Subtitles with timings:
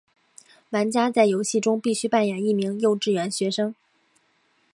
[0.71, 3.75] 玩家在游戏中必须扮演一名幼稚园学生。